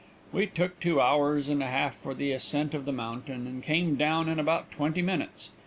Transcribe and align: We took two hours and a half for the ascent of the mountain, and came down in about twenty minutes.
We 0.31 0.47
took 0.47 0.79
two 0.79 0.99
hours 0.99 1.47
and 1.47 1.61
a 1.61 1.67
half 1.67 1.93
for 1.93 2.15
the 2.15 2.31
ascent 2.31 2.73
of 2.73 2.85
the 2.85 2.91
mountain, 2.91 3.45
and 3.45 3.61
came 3.61 3.97
down 3.97 4.29
in 4.29 4.39
about 4.39 4.71
twenty 4.71 5.03
minutes. 5.03 5.51